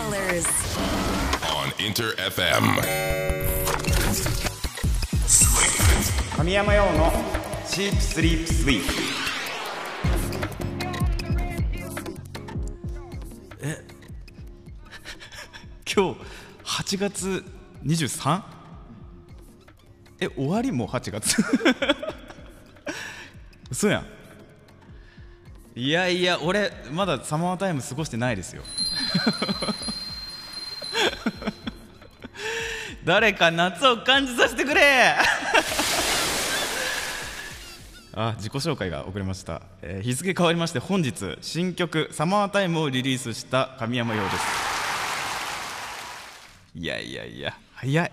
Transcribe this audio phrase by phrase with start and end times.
[0.00, 0.46] colors.
[1.44, 2.64] on Inter FM.
[6.36, 7.12] 神山用の
[7.66, 8.92] シープスリープスイープ
[15.92, 16.20] 今日
[16.64, 17.44] 8月
[17.84, 18.42] 23?
[20.20, 21.36] え終わりもう8月？
[23.70, 24.06] 嘘やん
[25.80, 28.62] いやいや俺まだサマータイム過ごしてないですよ
[33.10, 35.16] 誰か夏を感じさせてくれ。
[38.14, 44.36] あ自己紹介が遅れました、えー日付変わりまして本日新曲「サマータイム」をリリースした神山陽です。
[46.76, 48.12] いやいやいや早い。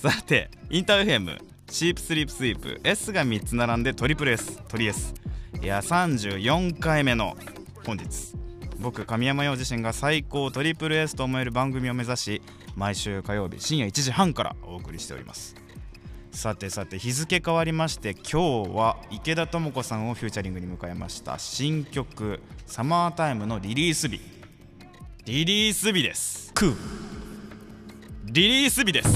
[0.00, 5.12] さてインターフェムシープスリープスイープ S が3つ並んでトリプル S トリ S
[5.62, 7.36] いや34回目の
[7.84, 8.41] 本日。
[8.82, 12.42] 僕神山陽自身が最高トリプル S と思える番組を目指し
[12.74, 15.54] 毎週火曜日深夜1時半からお送りしております。
[16.32, 24.20] さてさて日付変わりまして今日は池田智子さんをフューチャリングに迎えました新曲「サマータイム」のリリース日。
[25.26, 26.50] リリース日です。
[26.52, 26.76] クー
[28.24, 29.08] リリース日です。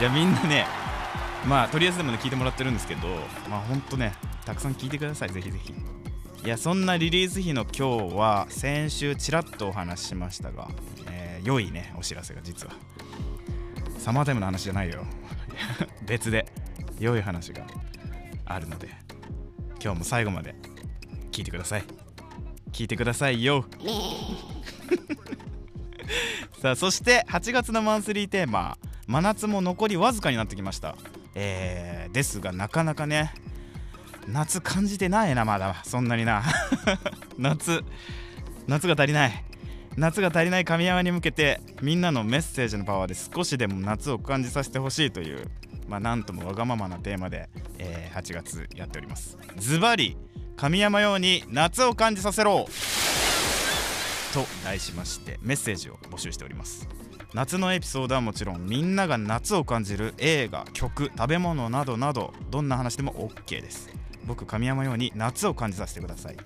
[0.00, 0.66] いやみんなね
[1.46, 3.08] まあとりあえずでもね聞いてもらってるんですけど
[3.50, 4.14] まあほんとね
[4.46, 5.28] たくさん聞いてください。
[5.28, 5.74] ぜひぜひ
[6.46, 10.68] いやそんなリリース日の今日は先週ちらっとお話ししましたが、
[11.10, 12.74] えー良いねお知らせが実は。
[13.98, 15.04] サマータイムの話じゃないよ。
[16.06, 16.46] 別で
[17.00, 17.66] 良い話が
[18.44, 18.90] あるので
[19.82, 20.54] 今日も最後まで
[21.32, 21.84] 聞いてください。
[22.70, 23.64] 聞いてくださいよ。
[26.62, 30.96] さあそして8月のマンスリーテーマ真夏も残りわずかになってきました。
[31.34, 33.34] えー、ですがなかなかね
[34.28, 35.82] 夏感じてないなまだ。
[35.84, 36.42] そんなにな。
[37.38, 37.84] 夏。
[38.66, 39.44] 夏が足りない。
[39.96, 45.50] 夏が足りない神山に向けてみんなのメッセージのパワーで少しでも夏を感じさせてほしいという
[45.88, 47.48] まあなんともわがままなテーマで、
[47.78, 49.38] えー8月やっております。
[49.56, 50.16] ズバリ
[50.56, 52.66] 神山用に夏を感じさせろ。
[54.34, 56.88] と題しましてメッセージを募集しております。
[57.32, 63.90] 夏のエピソードはもちろんみんなが夏を感じる映画曲食べ物などなどどんな話でも OK です。
[64.26, 66.36] 僕神山用に夏を感じさせてください。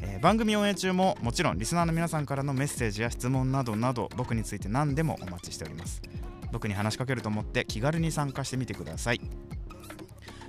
[0.00, 6.02] えー番組応援中ももちろんリスナーの皆さんからのメッセージや質問などなど僕について何でもお待ちしております。
[6.52, 9.20] 僕に話しかけると思って気軽に参加してみてください。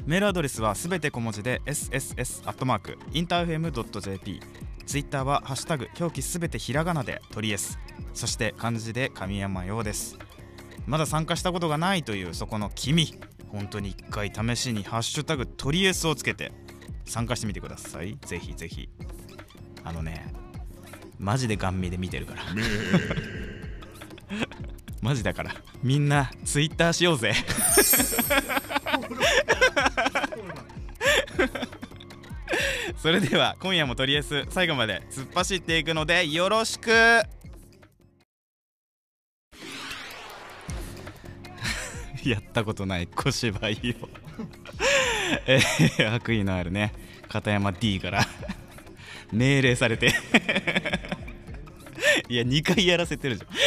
[0.05, 4.39] メールアドレスはすべて小文字で sss.interfm.jp
[4.85, 7.77] ツイッターは「ハッシュタグ表記すべてひらがな」で「トリエス」
[8.15, 10.17] そして漢字で神山用です。
[10.87, 13.13] まだ参加したことがないというそこの君。
[13.51, 16.51] 本当に一回試しに「ハッシュタグトリエス」をつけて
[17.05, 18.17] 参加してみてください。
[18.21, 18.89] ぜひぜひ。
[19.83, 20.33] あのね
[21.17, 22.43] マジでガン見で見てるから。
[25.01, 25.55] マジだから。
[25.81, 27.33] みんなツイッターしようぜ。
[32.97, 37.21] それでは今夜もとりあえず最後まで突っ走っていくのでよろしく
[42.49, 44.09] ったことない小芝居を。
[45.47, 46.93] えー悪意のあるね。
[47.29, 48.25] 片山 D から。
[49.31, 50.07] 命令されて。
[52.27, 53.49] いや2回やらせてるじゃん。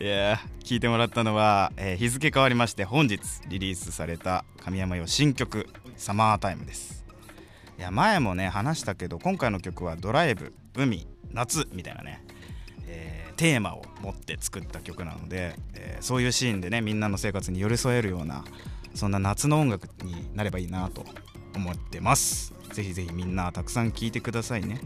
[0.00, 7.04] いや聞いてもらったのは、えー日付変わりまして本日リリースされた神山用新曲「サマータイム」です。
[7.78, 12.22] いや前もね話したけど今回の曲はドライブ海夏みたいなね、
[13.38, 18.44] テーマを持って作った曲なので、えーそういうシーンでねみんなの生活に寄り添えるような
[18.94, 21.04] そんな夏の音楽になればいいなと
[21.56, 22.52] 思ってます。
[22.72, 24.80] ぜひぜひみんなたくさん聴いてくださいね。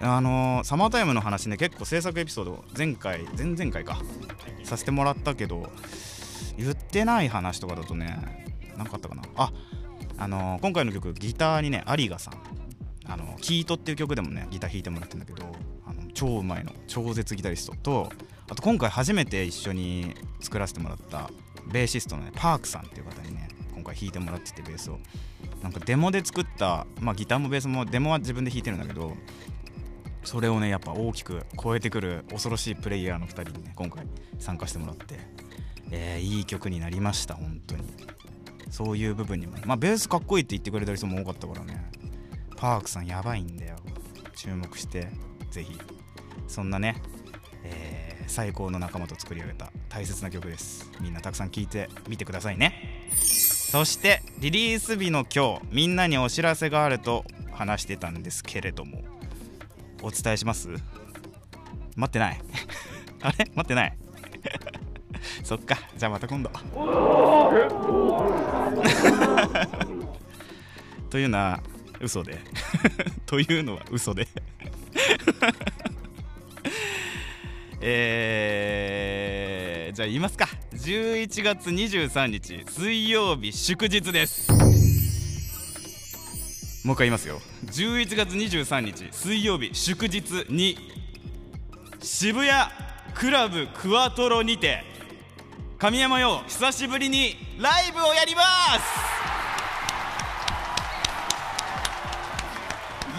[0.00, 3.98] あのーサマータイムの話ね結構制作エピソード前回前々回か
[4.64, 5.70] させてもらったけど
[6.58, 8.44] 言ってない話とかだとね
[8.76, 9.22] 何かあったかな。
[9.36, 9.52] あ
[10.18, 12.34] あのー今回の曲ギターにね有賀さん。
[13.08, 15.46] あのキートっていう曲でもねギター弾いてもらってるんだけど
[16.16, 16.72] 超うまいの。
[16.88, 18.10] 超絶ギタリストと
[18.48, 21.30] あと今回初めて一緒に作らせてもらった
[21.70, 24.98] ベーシストのねパークさんっていう方にね今回弾いてもらっててベースを。
[25.62, 29.16] なんかデモで作った、まあ、ギターもベースもデモは自分で弾いてるんだけど
[30.22, 34.06] それをねやっぱ大きく超えてくる恐ろしいプレイヤーの2人にね今回
[34.38, 35.18] 参加してもらって、
[35.90, 37.82] えーいい曲になりました本当に。
[38.70, 41.90] そういう部分にもまあベースかっこいいって言ってくれた人も多かったからね。
[42.56, 43.76] パークさんやばいんだよ。
[44.34, 45.08] 注目して
[45.50, 45.95] ぜひ。
[46.48, 46.96] そんなね、
[47.64, 50.90] えー最高の仲間と作り上げた大切な曲です。
[51.00, 53.06] みんなたくさん聴いてみてくださいね。
[53.14, 59.04] そしてリリース日の今日みんなにお知らせがあると話してたんですけれども
[60.02, 60.70] お伝えします？
[61.94, 62.40] 待ってない。
[63.22, 63.48] あれ？
[63.54, 63.96] 待ってない。
[65.44, 65.78] そっか。
[65.96, 66.50] じゃあまた今度。
[71.10, 71.62] というのは
[72.00, 72.38] 嘘で。
[73.24, 74.26] というのは嘘で。
[77.80, 80.48] えー、じゃあ言いますか。
[80.72, 84.50] 11月23日水曜日祝日です。
[86.86, 87.40] もう一回言いますよ。
[87.66, 90.78] 11月23日水曜日祝日に
[92.00, 92.52] 渋谷
[93.14, 94.84] クラブクワトロにて
[95.78, 98.46] 神山よ久しぶりにライブをやります。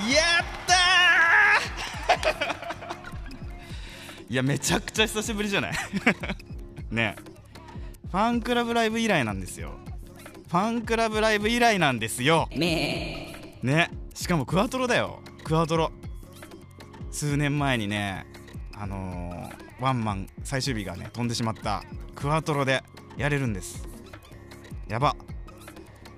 [0.09, 2.56] やったー！
[4.29, 5.73] いやめちゃくちゃ久しぶりじゃない？
[6.91, 7.15] ね
[8.11, 9.71] ファンクラブライブ以来なんですよ。
[10.49, 12.47] ファンクラブライブ以来なんですよ。
[12.55, 15.21] ねしかもクワトロだよ。
[15.43, 15.91] クワトロ。
[17.11, 18.25] 数年前にね
[18.75, 21.83] あのーワンマン最終日がね飛んでしまった。
[22.15, 22.83] クワトロで
[23.17, 23.87] やれるんです。
[24.87, 25.15] やば。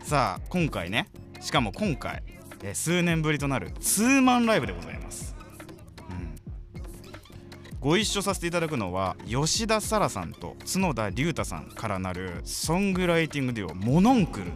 [0.04, 1.08] さあ今回ね。
[1.42, 2.22] しかも今回、
[2.64, 4.99] えー数年ぶりとなるツーマンライブでございます、うん、
[7.80, 14.52] ご一緒させていただくのは吉田沙羅さんと角田龍太さんからなるソングライティングデュオモノンクル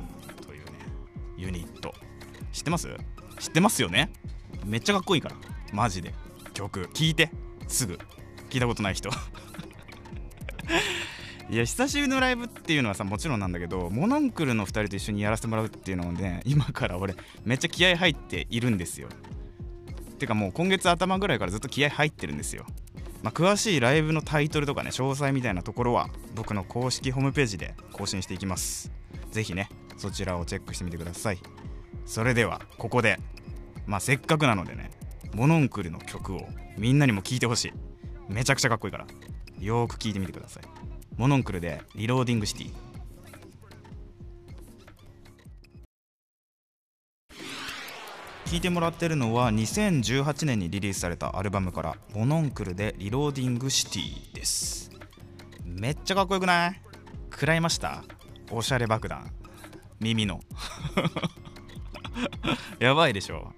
[0.45, 0.71] というね
[1.37, 1.93] ユニット。
[2.51, 2.89] 知ってます？
[3.39, 4.11] 知ってますよね？
[4.65, 5.35] めっちゃかっこいいから。
[5.71, 6.13] マジで。
[6.53, 7.31] 曲聴いて。
[7.69, 7.97] すぐ。
[8.49, 9.09] 聞いたことない人。
[11.49, 19.07] いや久しぶりのライブっていうのはさもちろんなんだけどモノンクルの2人と一緒にやらせてもらうっていうのもね今から俺めっちゃ気合入っているんですよ。
[20.19, 22.65] てかもう今月頭ぐらいからずっと気合入ってるんですよ。
[23.23, 28.91] まあ、詳しいライブのタイトルとかね詳細みたいなところは僕の公式ホームページで更新していきます。
[29.31, 31.39] 是非ねそちらをチェックしてみてください。
[32.05, 33.17] それではここで
[33.87, 34.91] まあせっかくなのでね
[35.33, 36.47] モノンクルの曲を
[36.77, 37.73] みんなにも聴いてほしい。
[38.27, 39.07] めちゃくちゃかっこいいから
[39.59, 40.63] よーく聴いてみてください。
[41.15, 42.71] モノンクルで Reloading City。
[48.53, 54.91] 聴いてもらってるのは2018年にリリースされたアルバムから「モノンクルで Reloading City」です。
[55.65, 56.81] めっちゃかっこよくない？
[57.31, 58.03] 食らいました。
[58.51, 59.31] おしゃれ爆弾。
[59.99, 60.39] 耳の。
[62.77, 63.55] やばいでしょ。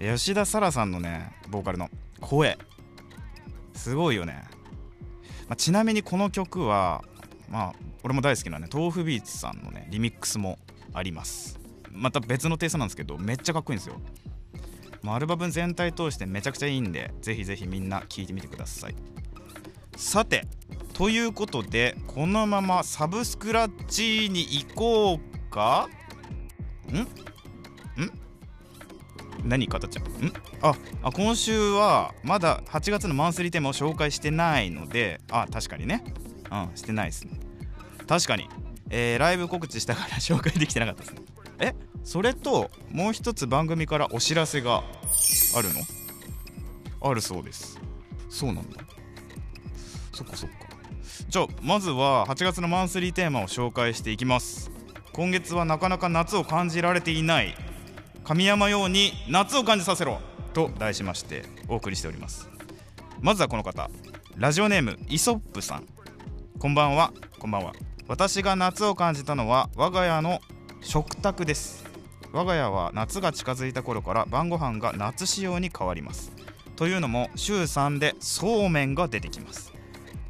[0.00, 1.88] 吉田沙羅さんのねボーカルの
[2.20, 2.58] 声。
[3.74, 4.42] すごいよね、
[5.46, 7.04] まあちなみにこの曲は
[7.48, 10.58] まあ俺も大好きなね豆腐ビーツさんのねリミックスも
[10.92, 11.67] あります。
[11.92, 14.00] また別のテイストなんですけどめっちゃかっこいいんですよ。
[15.02, 18.96] もうアルバム全体通してめちゃくちゃいいんでぜひぜひみんな聴いてみてください。
[19.96, 20.46] さて
[20.92, 25.88] ということでこのままサブスクラッチに行こうか？
[26.92, 26.98] ん？
[26.98, 27.08] ん？
[29.44, 30.04] 何かたちゃん？
[30.04, 30.32] ん
[30.62, 36.02] ああ今週はまだ8月のマンスリーテーマを紹介してないのであ確かにね。
[36.50, 37.38] うんしてないですね。
[38.08, 38.48] 確かに、
[38.90, 41.20] えーライブ告知したから 紹介できてなかったですね。
[41.60, 41.74] え
[42.04, 44.82] それともう一つ番組からお知らせが
[45.56, 45.80] あるの？
[47.00, 47.78] あるそうです。
[48.28, 48.80] そうなんだ。
[50.12, 50.56] そっかそっか。
[51.28, 54.70] じゃあまずは8月のマンスリーテーマを紹介していきます。
[55.12, 57.54] 今月はなかなか夏を感じられていない
[58.24, 60.20] 神山用に夏を感じさせろ
[60.54, 62.48] と題しましてお送りしております。
[63.20, 63.90] まずはこの方。
[64.36, 65.86] ラジオネームイソップさん。
[66.58, 67.12] こんばんは。
[67.40, 67.72] こんばんは。
[68.06, 70.40] 私が夏を感じたのは我が家の
[70.80, 71.84] 食卓です。
[72.32, 76.32] 我が家は夏が近づいた頃から晩ご飯が夏仕様に変わります。
[76.76, 79.72] というのも週3でそうめんが出てきます。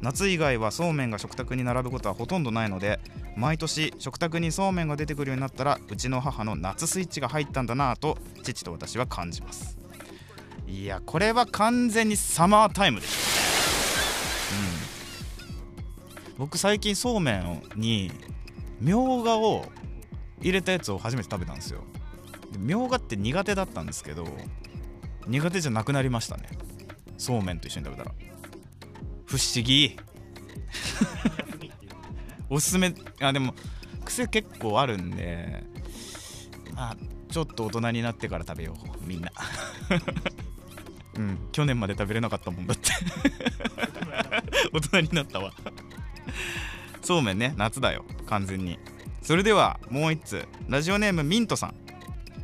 [0.01, 2.99] 夏以外はそうめんが食卓に並ぶことはほとんどないので
[3.35, 9.77] 毎年食卓にそうめんが出てくるようになったらうちの母の夏スイッチが入ったんだなぁと父と私は感じます。
[10.67, 14.49] いやこれは完全にサマータイムです。
[15.49, 16.37] うん。
[16.37, 18.11] 僕最近そうめんに
[18.79, 19.65] みょうがを
[20.41, 21.83] 入れたやつを初めて食べたんですよ。
[22.51, 24.25] でみょうがって苦手だったんですけど
[25.27, 26.49] 苦手じゃなくなりましたね。
[27.17, 28.15] そうめんと一緒に食べたら。
[29.25, 29.97] 不思議。
[32.49, 33.53] おすすめあでも
[34.05, 35.63] 癖結構あるんで
[36.73, 36.97] まあ
[37.31, 39.31] ちょっと大人になってから食べようみんな。
[41.15, 42.91] うん去年まで食べれなかったもんだって。
[44.71, 45.53] 大人になったわ。
[47.01, 48.77] そうめんね夏だよ完全に
[49.29, 51.75] それではもう一つラジオネームミントさん。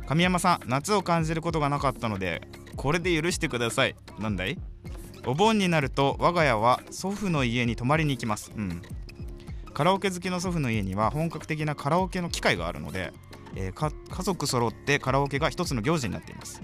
[0.06, 2.42] 神山さん夏を感じることがなかったので
[2.76, 3.96] これで許してください。
[4.20, 4.56] なんだい？
[5.26, 8.52] お盆になると我が家は祖父の家に泊まりに行きます。
[8.56, 8.82] うん。
[9.74, 13.12] カラオケ好きの祖父の家には本格的なカラオケの機械があるので
[13.56, 16.62] えーか家族揃ってカラオケが一つの行事になっています。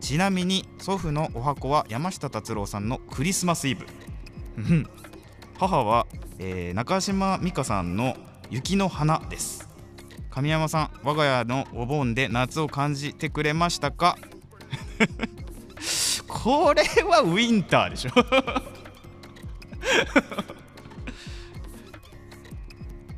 [0.00, 3.86] ちなみに祖父のお箱は山下達郎さんのクリスマスイブ。
[5.60, 6.08] 母は、
[6.40, 8.16] えー中島美嘉さんの
[8.50, 9.68] 雪の花です。
[10.30, 14.16] 神山さん我が家のお盆で夏を感じてくれましたか？
[16.28, 18.10] これはウィンターでしょ。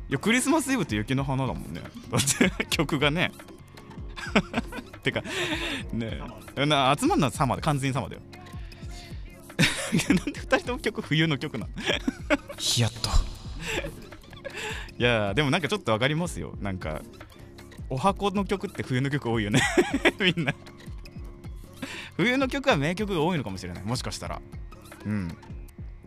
[0.09, 1.81] いやクリスマスイブって雪の花だもんね。
[1.81, 2.21] だっ
[2.57, 3.31] て曲がね。
[5.03, 5.21] てか
[5.91, 6.21] ね
[6.55, 8.21] な集まるのはサマーで完全にサマーだよ。
[10.09, 11.73] なんで2人とも曲冬の曲なの？
[12.57, 13.32] ヒヤッと。
[15.03, 16.55] いやでもなんかちょっと分かりますよ。
[16.61, 17.01] なんか
[17.89, 19.61] お箱の曲って冬の曲多いよね。
[20.17, 20.55] みんな。
[22.15, 23.83] 冬の曲は名曲が多いのかもしれない。
[23.83, 24.41] もしかしたら。
[25.05, 25.37] うん。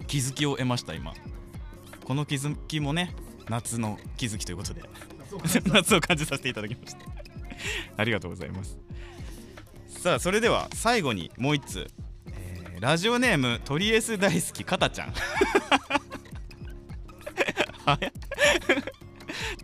[0.07, 1.13] 気づきを得ました今。
[2.05, 3.15] この気づきもね
[3.51, 4.83] 夏の気づきということで。
[5.67, 7.01] 夏を感じさせていただきました。
[7.99, 8.79] ありがとうございます。
[9.89, 11.91] さあそれでは最後にもう一つ、
[12.29, 15.13] えーラジオネームトリエス大好きかたちゃん。
[17.85, 18.11] は や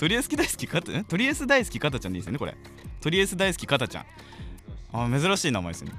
[0.03, 2.57] トリエス大好きかたんトリエス大好きかたちゃんでいいですよねこれ
[3.01, 4.05] トリエス大好きかたちゃん
[4.93, 5.93] あ珍しい名前ですね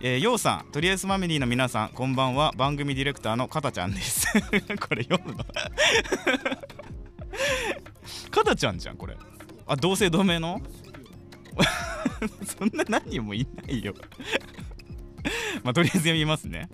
[0.00, 2.52] えー、ようさん、トリエスファミリーの皆さん、こんばんは。
[2.58, 4.26] 番組ディレクターのかたちゃんです。
[4.78, 5.44] これ読むの？
[8.30, 9.16] かたちゃんじゃん、これ。
[9.66, 10.60] あ、同姓同名の？
[12.44, 13.94] そんな何人もいないよ。
[15.62, 16.68] まあ、とりあえず読みますね。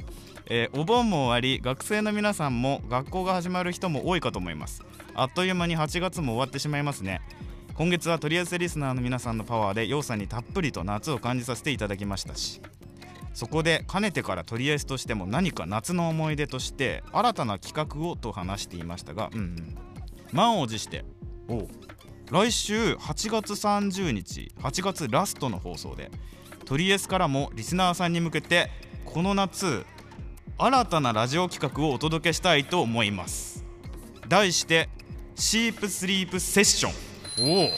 [0.47, 4.83] えーお盆も終わり、学生の皆さんも学校が始まる人も多いかと思います。
[5.21, 7.21] あっという間に8月も終わってしまいますね。
[7.75, 12.62] 今月はとりあえずリスナーの皆さんのパワーで、ようさんにたっぷりと夏を感じさせていただきましたし、
[13.35, 19.77] そこでかねてからとりあえずとしても何か夏の思い出として新たな企画をと話していましたが、うんうん、
[20.33, 21.05] 満を持して
[21.49, 21.69] おう。
[22.31, 26.11] 来週8月30日8月ラストの放送で
[26.65, 28.71] トリエスからもリスナーさんに向けて
[29.05, 29.85] この夏
[30.57, 33.67] 新たなラジオ企画をお届けしたいと思います。
[34.27, 34.89] 題して
[35.41, 37.71] シープスリープセッションおお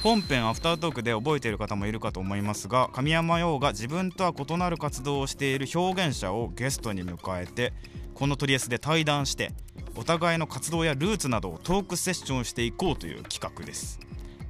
[0.00, 7.72] 本編アフタートークで覚えている方もいるかと思いますが神山陽が自分とは異なる活動をしている表現者をゲストに迎えて
[8.14, 9.50] このトリエスで対談して
[9.96, 13.98] お互いの活動やルーツなどをトークセッションしていこうという企画です。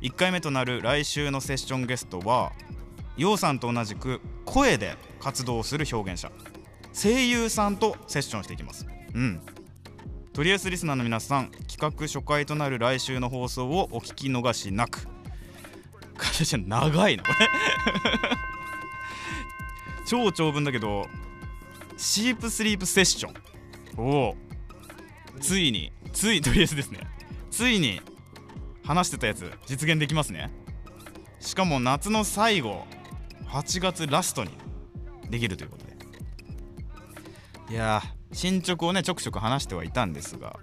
[0.02, 2.52] 1回目となる来週のセッションゲストは
[3.16, 6.30] 陽さんと同じく声で活動する表現者
[6.92, 8.86] 声優さんとセッションしていきます。
[9.14, 9.40] うん
[10.38, 15.08] トリエスリスナーの皆さん企画初回となる来週の放送をお聞き逃しなく。
[16.64, 17.48] 長いなこれ。
[20.06, 21.08] 超長文だけど
[21.96, 23.34] シープスリープセッション
[23.96, 24.36] おお
[25.40, 27.00] ついについとりあえずですね。
[27.50, 28.00] ついに
[28.84, 30.52] 話してたやつ実現できますね。
[31.40, 32.86] しかも夏の最後
[33.48, 34.52] 8月ラストに
[35.30, 35.96] できるということで。
[37.70, 40.56] いやー進捗をねちょくちょく話してはいたんですが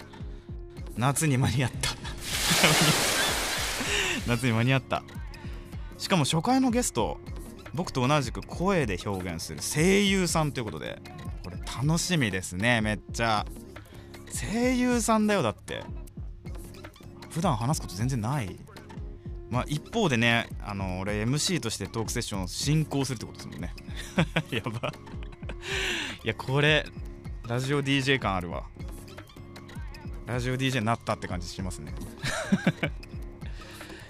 [0.97, 1.91] 夏に間に合った。
[4.27, 5.03] 夏に間に合った。
[5.97, 7.19] しかも初回のゲスト
[7.73, 11.01] 僕と同じく声で表現する声優さんということで
[11.43, 13.45] これ楽しみですねめっちゃ。
[14.51, 15.83] 声優さんだよだって。
[17.29, 18.55] 普段話すこと全然ない。
[19.49, 23.73] まあ一方でねあの俺 MC としてトークセッションを進行するってことですもんね。
[24.51, 24.93] やば。
[26.23, 26.85] いやこれ
[27.47, 28.63] ラジオ DJ 感あるわ。
[30.25, 31.93] ラジオ DJ になったって感じしますね。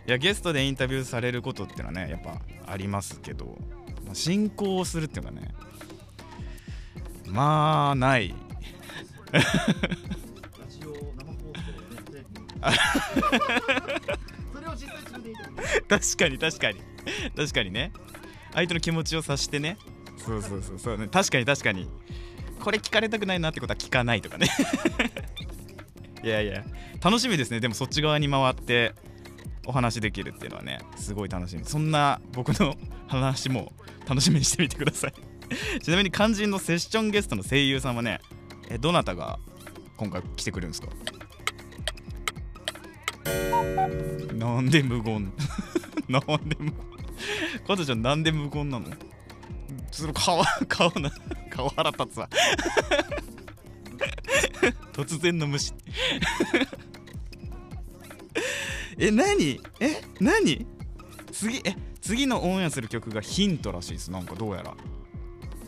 [0.08, 3.58] いやゲストでインタビューされることっていうのはねやっぱありますけど、
[4.06, 5.54] まあ進行をするっていうのはね
[7.28, 8.34] まあない。
[15.90, 16.82] 確かに確かに。
[17.36, 17.92] 確かにね。
[18.54, 19.78] 相手の気持ちを察してね。
[20.18, 20.80] そうそうそう。
[20.80, 21.10] そうね。
[21.10, 21.90] 確かに確かに
[22.60, 24.48] これ聞かれたくないなってことは聞かないとかね。
[26.24, 26.64] いやいや。
[27.04, 27.60] 楽しみですね。
[27.60, 28.94] でもそっち側に回って
[29.66, 31.64] お話できるっていうのはねすごい楽しみ。
[31.66, 32.76] そんな僕の
[33.08, 33.74] 話も
[34.08, 35.14] 楽しみにしてみてください。
[35.82, 38.20] ちなみに肝心のセッションゲストの声優さんはね
[38.70, 39.38] えどなたが
[39.98, 40.88] 今回来てくれるんですか？
[44.34, 45.32] なんで無言？
[46.10, 46.74] なんで無言？
[47.68, 48.88] 加藤ちゃんなんで無言なの？
[49.96, 51.10] その顔顔な
[51.50, 52.30] 顔腹立つわ。
[54.92, 55.74] 突然の無視
[58.98, 59.62] え何？
[59.80, 60.66] え何？
[61.32, 64.12] 次え次のオンエアする曲がヒントらしいです。
[64.12, 64.74] なんかどうやら。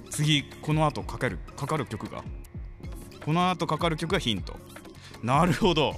[0.10, 2.24] 次この後かかるかかる曲が。
[3.24, 4.58] この後かかる曲がヒント。
[5.24, 5.96] なるほど。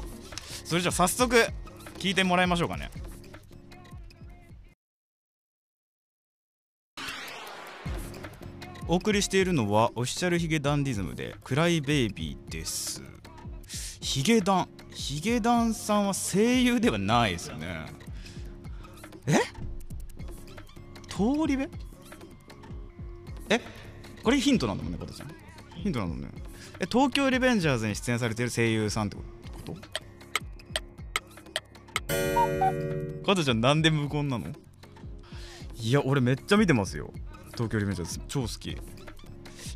[0.66, 1.36] それじゃあ早速
[1.98, 2.92] 聞いてもらいましょうかね。
[8.92, 13.04] お送りしているのはオフィシャルヒゲダンディズムで「クライベイビー」です。
[14.02, 17.86] ヒゲダンヒゲダンさんは声優ではないですよね。
[19.28, 19.34] え？
[21.08, 21.70] 通り部？
[23.50, 23.62] え？
[24.24, 25.36] これヒントなんだもんね加トちゃん。
[25.76, 26.32] ヒントなんだもんね。
[26.80, 29.24] え東京リベンジャーズに出演されてる声優さんってこ
[29.66, 29.76] と？
[33.24, 34.48] 加トちゃんなんで無言なの？
[35.80, 37.14] いや俺めっちゃ見てますよ。
[37.60, 38.78] 東京リベンジャーズ超好き。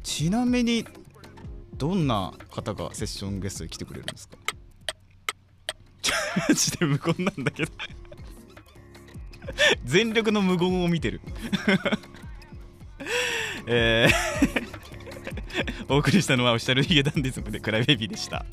[0.03, 0.85] ちなみに
[1.75, 4.37] どんな方がセッションゲストに来てくれるんですか？
[6.47, 7.71] マジで無言なんだけど。
[9.83, 11.19] 全力の無言を見てる。
[13.67, 14.73] えー
[15.93, 18.45] お送りしたのはオフィシャルヒゲダンディズムでクライベイビーでした。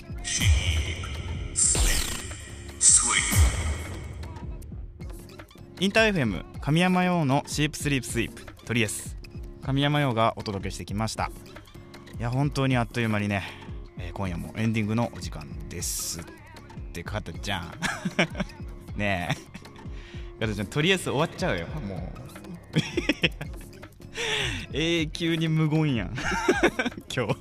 [5.79, 9.20] インター FM 神山用のシープスリープスイープトリエス。
[9.71, 11.31] 神山用がお届けしてきました。
[12.19, 13.45] いや本当にあっという間にね、
[13.99, 16.19] えー今夜もエンディングのお時間です。
[16.21, 16.25] っ
[16.93, 17.73] て加トちゃん。
[18.99, 20.41] ねえ。
[20.41, 21.69] 加トちゃんとりあえず終わっちゃうよ。
[21.87, 22.12] も
[24.75, 24.75] う。
[24.77, 26.15] 永久に無言やん。
[27.15, 27.37] 今日。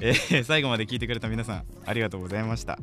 [0.00, 2.78] えー最後まで聞いてくれた皆さんありがとうございました。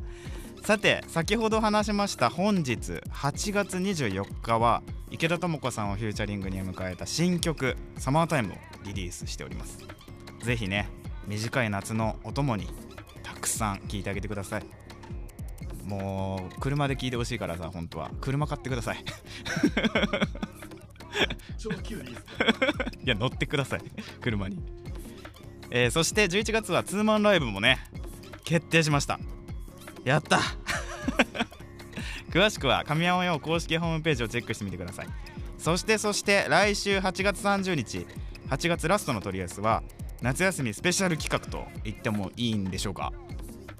[0.66, 4.82] さて先ほど話しました本日8月24日は
[5.12, 9.78] 池田智子さんをフューチャリングに迎えた新曲「サマータイム」をリリースしております。
[10.40, 10.88] ぜひね
[11.28, 12.66] 短い夏のお供に
[13.22, 14.64] たくさん聴いてあげてください。
[15.84, 18.10] もう車で聴いてほしいからさ本当は。
[18.20, 18.96] 車買ってください。
[23.04, 23.82] いや乗ってください。
[24.20, 24.58] 車に、
[25.70, 27.78] えーそして11月はツーマンライブもね
[28.42, 29.20] 決定しました
[30.06, 30.40] やった。
[32.30, 35.08] 詳しくは神山用公式ホームページをチェックしてみてください。
[35.58, 38.06] そしてそして来週8月30日
[38.48, 39.82] 8月ラストのトリエスは
[40.22, 43.12] 夏休みスペシャル企画と言ってもいいんでしょうか。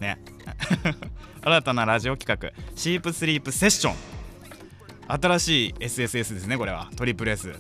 [0.01, 0.19] ね。
[1.43, 3.97] 新たなラジオ企画シープスリープセッション。
[5.09, 6.91] 新しい SSS ですねこれは。
[6.97, 7.55] トリプル S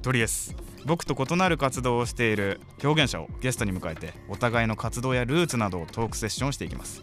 [0.00, 0.56] トリエス。
[0.86, 7.02] 僕と異なる活動をしている表現者をゲストに迎えてお互いの活動やルーツなどをトークセッションしていきます。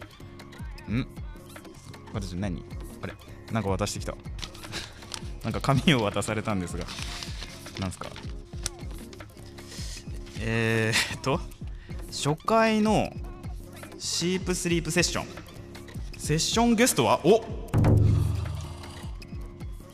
[0.91, 1.07] ん？
[2.13, 2.63] 私何？
[3.01, 3.13] あれ？
[3.51, 4.15] なんか渡してきた。
[5.43, 6.85] なんか紙を渡されたんですが。
[7.79, 8.09] なんすか？
[10.39, 11.39] えー、っと
[12.11, 13.11] 初回の
[13.99, 15.27] シープスリープセッション。
[16.17, 17.41] セッションゲストはお！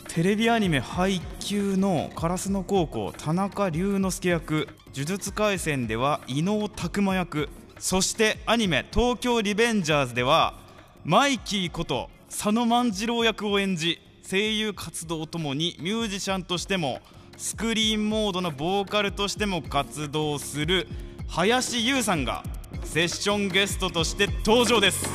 [0.08, 4.68] テレビアニメ配給の烏野高校田中龍之介役。
[4.96, 7.50] 呪術廻戦では伊能拓磨役。
[7.80, 10.60] そしてアニメ「東京リベンジャーズ」では
[11.06, 17.00] マイキーこと佐野万次郎役を演じ声優活動ともにミュージシャンとしても
[17.38, 20.88] スクリーンモードのボーカルとしても活動する
[21.28, 22.44] 林優さんが
[22.84, 25.10] セッションゲストとして登場です。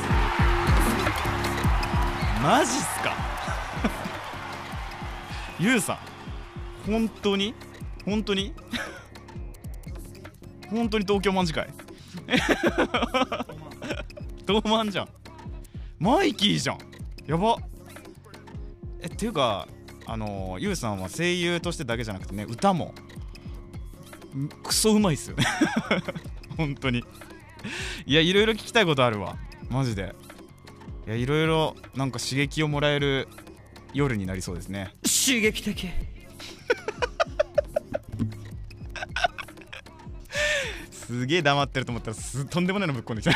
[2.43, 3.13] マジっすか？
[5.59, 5.97] ゆうさん
[6.91, 7.53] 本当に？
[8.05, 8.53] 本当に？
[10.69, 11.69] 本当に東京卍会？
[14.47, 15.07] 東卍じゃん。
[15.99, 16.79] マイキーじゃん。
[17.27, 17.57] やば。
[19.01, 19.67] えっていうか
[20.05, 22.93] あのゆうさんは声優としてだけじゃなくてね歌も。
[24.35, 25.37] んクソうまいっすよ。
[25.37, 25.45] ね
[26.57, 27.03] 本当に。
[28.05, 29.37] いやいろいろ聞きたいことあるわ。
[29.69, 30.15] マジで。
[31.07, 33.27] いやいろいろなんか刺激をもらえる
[33.93, 34.93] 夜になりそうですね。
[35.03, 35.87] 刺激的。
[40.91, 43.31] すげえ黙ってると思ったらすとんでもないのぶっこんできた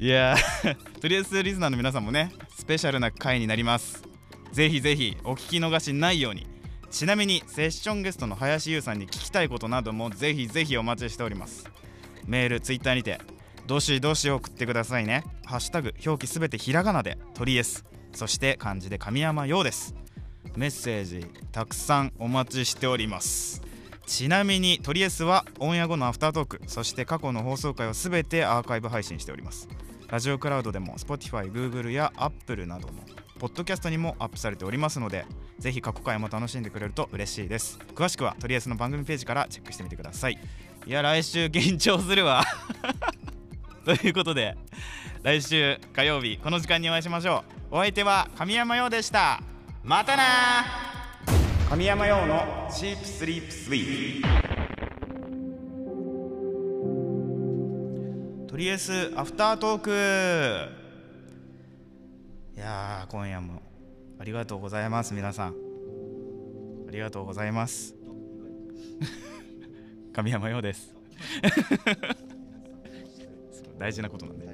[0.00, 4.02] いやーとりあえずリスナーの皆さんもねスペシャルな回になります。
[4.50, 6.46] ぜひぜひお聞き逃しないように。
[6.90, 11.70] ちなみにセッションゲストの林優さんに聞きたいことなどもぜひぜひお待ちしております。
[12.24, 13.20] メールツイッターにて
[13.66, 15.22] どしどし送ってくださいね。
[15.44, 17.84] ハッシュタグ表記すべてひらがなで「トリエス」
[18.16, 19.94] そして漢字で神山陽です。
[20.56, 23.60] メッセージたくさんお待ちしております。
[24.06, 29.68] ちなみにトリエスはオンエア後のアフタートークそして過去の放送回をすべてアーカイブ配信しております。
[30.10, 32.94] ラジオクラウドでも Spotify、Google や Apple などの
[33.38, 35.24] ポッドキャストにもアップされておりますので
[35.60, 37.78] ぜひ過去回も楽しんでくれると嬉しいです。
[37.94, 40.38] 詳しくはトリエスの番組ページからチェックしてみてください。
[40.84, 42.42] いや来週緊張するわ。
[43.86, 44.56] ということで
[45.22, 47.76] 来週火曜日この時間にお会いしましょう。
[47.76, 49.40] お相手は神山陽でした。
[49.84, 50.24] またな
[51.68, 54.59] 神山用のチープスリープスイー
[58.60, 59.90] とりあえずアフタートーク。
[62.58, 63.62] いやー今夜も。
[64.18, 65.54] ありがとうございます皆さん。
[66.86, 67.94] ありがとうございます。
[70.12, 70.94] 神山陽です。
[73.80, 74.46] 大事なことなんで。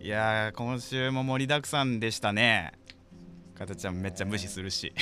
[0.00, 2.74] いやー今週も盛りだくさんでしたね。
[3.56, 4.92] かたちゃんめっちゃ無視するし。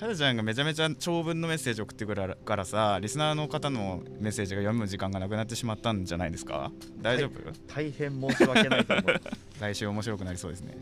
[0.00, 6.72] かたちゃんがめちゃめちゃ長文のメッセージ送ってくるからさリスナーの方のメッセージが読む時間がなくなってしまったんじゃないですか？
[7.02, 10.74] 大丈夫、業大変申し訳ないと思います来週面白くなりそうですね。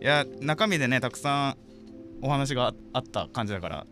[0.00, 1.56] いや中身でねたくさん
[2.20, 3.86] お話がああった感じだから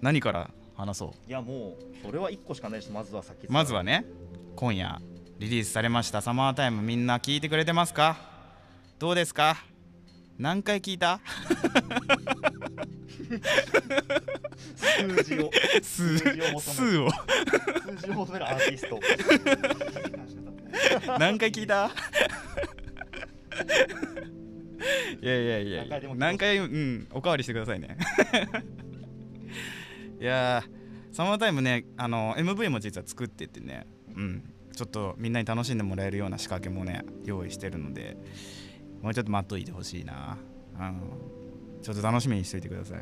[0.00, 1.28] 何から話そう？
[1.28, 4.06] いやもうそれは1個しかないしまずはさっきまずはね
[4.56, 4.98] 今夜
[5.38, 8.16] リリースされましたサマータイムみんな聞いてくれてますか？
[8.98, 9.56] どうですか？
[10.38, 11.20] 何回聞いた？
[14.76, 15.50] 数字を。
[15.82, 17.08] 数数字を数を。
[17.10, 19.00] 数字を求めるアーティスト。
[21.18, 21.90] 何回聞いた？
[25.22, 26.00] いやいやいや。
[26.16, 27.96] 何回うんおかわりしてくださいね。
[30.20, 33.86] いやーサマータイムねあの MV も実は作っててね。
[34.16, 34.42] うん。
[34.74, 38.16] ちょっとみんなに楽しんでもらえるような仕掛けもね用意してるので
[39.02, 40.38] もうちょっと待っといてほしいな。
[40.78, 41.02] うん
[41.82, 42.98] ちょっと楽しみにしておいてください。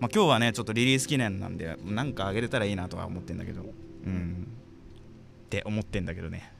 [0.00, 3.62] まあ今日はねちょっとリリース記念なんでなんかあげれたらいいなとは思ってんだけど。
[4.06, 4.48] うん。
[5.46, 6.52] って思ってんだけどね。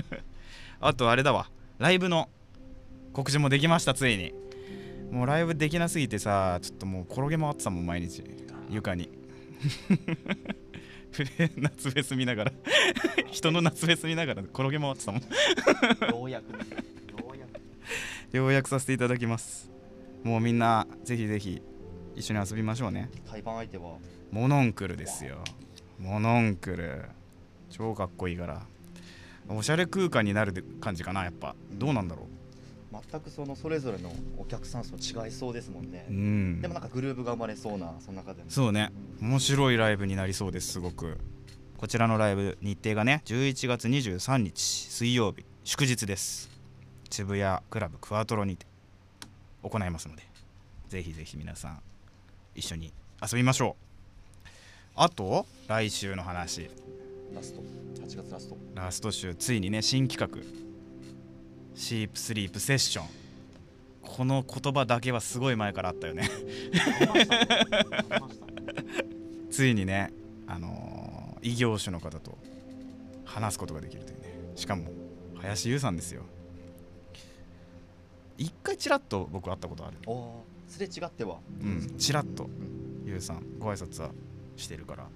[0.80, 1.50] あとあれだわ。
[1.78, 2.28] ライブの
[3.12, 4.32] 告知もできましたついに。
[5.10, 8.22] もうライブできなすぎてさちょっともう転げ回ってたもん毎日。
[8.70, 9.10] 床に。
[11.56, 12.52] 夏フェス見ながら。
[13.30, 15.20] 人の夏フェス見ながら転げ回ってたもん。
[15.20, 15.28] よ
[16.24, 16.58] うやくね。
[17.18, 19.71] ようやくようやくさせていただきます
[20.24, 21.62] もうみんなぜひぜひ
[22.14, 23.10] 一緒に遊びましょうね。
[23.28, 23.96] 対バン相手は？
[24.30, 25.38] モノンクルですよ。
[25.98, 27.02] モノンクル。
[27.70, 28.62] 超かっこいいから。
[29.48, 31.56] おしゃれ空間になる感じかなやっぱ。
[31.72, 32.28] どうなんだろ
[33.10, 36.06] 全くそのそれぞれのお客さん層違いそうですもんね。
[36.08, 36.60] ううん。
[36.60, 38.92] でもなんかグルーヴが生まれそうなその中でもそうね。
[39.20, 41.18] 面白いライブになりそうですすごく。
[41.78, 46.50] こちらのライブ日程がね11月23日水曜日祝日です。
[47.10, 48.66] 渋谷クラブクワトロにて
[49.62, 50.22] 行いますので
[50.88, 51.80] ぜひぜひ皆さん
[52.54, 53.76] 一緒に遊びましょ
[54.44, 54.48] う。
[54.94, 56.68] あと来週の話。
[57.34, 57.62] ラスト。
[58.02, 58.56] 8月ラスト。
[58.74, 60.42] ラスト週ついにね新企画。
[61.74, 63.06] シープスリープセッション。
[64.02, 66.28] この言葉だけはすごい前からあったよね。
[69.50, 70.12] ついにね
[70.46, 70.92] あのー
[71.42, 72.38] 異業種の方と
[73.24, 74.32] 話すことができるというね。
[74.54, 74.84] しかも
[75.36, 76.22] 林優さんですよ
[78.42, 79.96] 一回ちらっと僕会ったことある。
[80.04, 81.38] おおすれ違っては。
[81.62, 82.48] うんちらっと。
[83.04, 84.10] 優さんご挨拶は
[84.56, 85.06] してるから。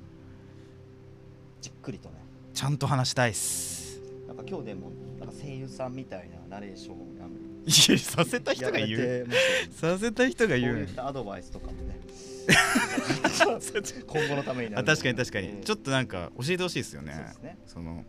[1.60, 2.14] じっくりとね。
[2.54, 4.00] ちゃんと話したいっす。
[4.28, 7.30] なんか今日でもなんか声優さんみたいなナレーションをあの
[7.66, 9.26] いやさせた人が言う。
[9.72, 11.98] させた人がこう言いうったアドバイスとかもね。
[14.06, 17.12] 今後のためになるあ確かに確かに、えーちょっとなんか教えてほしいですよね。
[17.12, 17.58] そうですね。
[17.66, 18.04] その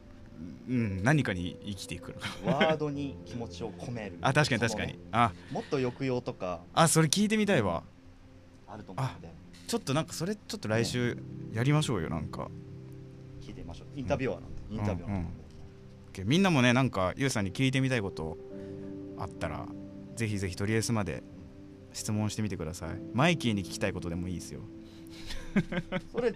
[0.70, 2.20] うん何かに生きていくの。
[2.20, 4.18] かワードに気持ちを込める。
[4.22, 4.94] あ確かに確かに。
[4.94, 5.32] ねあ。
[5.52, 6.62] もっと抑揚とか。
[6.74, 7.84] あそれ聞いてみたいわ。
[8.68, 9.34] あると思うので。
[9.68, 11.18] ちょっとなんかそれちょっと来週
[11.54, 12.50] やりましょうよなんか。
[13.42, 14.00] 聞いてみましょう。
[14.00, 15.30] インタビュアーなんで、インタビュアーなんで、
[16.14, 18.38] OK みんなもねなんかゆうさんに聞いてみたいこと
[19.18, 19.66] あったら
[20.16, 21.24] ぜひぜひとりあえずまで
[21.94, 22.90] 質問してみてください。
[23.14, 24.62] マイキーに聞きたいことでもいいですよ。
[26.12, 26.34] それ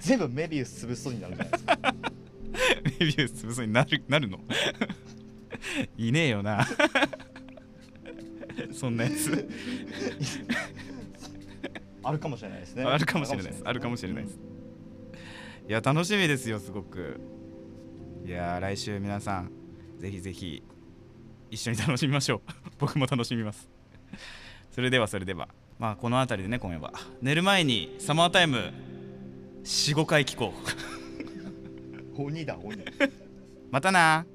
[0.00, 1.94] 全部メビウス潰しそうになるじゃないですか
[3.00, 4.38] レビュー潰そうになるなるの？
[5.96, 6.66] いねえよな。
[8.72, 9.48] そんなやつ。
[12.04, 12.84] あるかもしれないですね。
[12.84, 13.62] あるかもしれないです。
[13.64, 14.24] あるかもしれない。
[14.24, 14.38] です。
[15.68, 17.20] いや楽しみですよすごく。
[18.26, 19.50] いやー来週皆さん
[19.98, 20.62] ぜひぜひ
[21.50, 22.40] 一緒に楽しみましょう。
[22.78, 23.68] 僕も楽しみます。
[24.72, 25.48] それではそれでは。
[25.78, 26.92] まあこの辺りでね今夜は。
[27.20, 28.72] 寝る前にサマータイム
[29.64, 30.91] 45回聞こう
[32.16, 32.76] 鬼だ鬼。
[33.70, 34.26] またな。